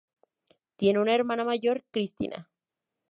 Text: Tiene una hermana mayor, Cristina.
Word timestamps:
Tiene 0.77 0.97
una 0.97 1.13
hermana 1.13 1.43
mayor, 1.45 1.83
Cristina. 1.91 2.49